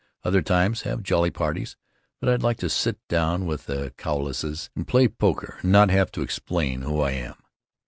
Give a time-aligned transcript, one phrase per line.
[0.23, 1.75] Other times have jolly parties,
[2.19, 6.11] but I'd like to sit down with the Cowleses and play poker and not have
[6.13, 7.35] to explain who I am.